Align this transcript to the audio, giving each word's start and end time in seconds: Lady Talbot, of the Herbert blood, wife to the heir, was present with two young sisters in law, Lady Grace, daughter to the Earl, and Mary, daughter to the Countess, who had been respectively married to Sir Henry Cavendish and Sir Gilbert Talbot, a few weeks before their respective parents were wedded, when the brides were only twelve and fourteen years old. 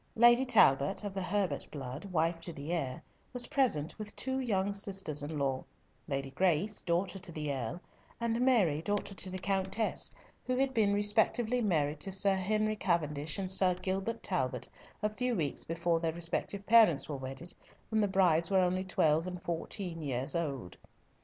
Lady 0.15 0.45
Talbot, 0.45 1.03
of 1.03 1.13
the 1.13 1.21
Herbert 1.21 1.67
blood, 1.69 2.05
wife 2.05 2.41
to 2.41 2.51
the 2.51 2.71
heir, 2.73 3.03
was 3.33 3.45
present 3.45 3.99
with 3.99 4.15
two 4.15 4.39
young 4.39 4.73
sisters 4.73 5.21
in 5.21 5.37
law, 5.37 5.63
Lady 6.07 6.31
Grace, 6.31 6.81
daughter 6.81 7.19
to 7.19 7.31
the 7.31 7.53
Earl, 7.53 7.79
and 8.19 8.41
Mary, 8.41 8.81
daughter 8.81 9.13
to 9.13 9.29
the 9.29 9.37
Countess, 9.37 10.09
who 10.43 10.55
had 10.57 10.73
been 10.73 10.91
respectively 10.91 11.61
married 11.61 11.99
to 11.99 12.11
Sir 12.11 12.33
Henry 12.33 12.75
Cavendish 12.75 13.37
and 13.37 13.51
Sir 13.51 13.75
Gilbert 13.75 14.23
Talbot, 14.23 14.67
a 15.03 15.09
few 15.13 15.35
weeks 15.35 15.65
before 15.65 15.99
their 15.99 16.13
respective 16.13 16.65
parents 16.65 17.07
were 17.07 17.15
wedded, 17.17 17.53
when 17.89 18.01
the 18.01 18.07
brides 18.07 18.49
were 18.49 18.57
only 18.61 18.83
twelve 18.83 19.27
and 19.27 19.39
fourteen 19.43 20.01
years 20.01 20.33
old. 20.33 20.77